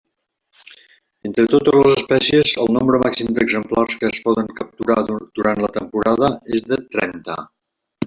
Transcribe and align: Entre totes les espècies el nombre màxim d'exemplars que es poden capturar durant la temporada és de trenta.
Entre 1.29 1.45
totes 1.51 1.77
les 1.79 1.93
espècies 1.97 2.55
el 2.65 2.73
nombre 2.79 3.01
màxim 3.05 3.31
d'exemplars 3.41 4.01
que 4.01 4.11
es 4.15 4.23
poden 4.31 4.51
capturar 4.63 4.99
durant 5.13 5.65
la 5.69 5.73
temporada 5.81 6.35
és 6.59 6.69
de 6.73 6.85
trenta. 6.99 7.43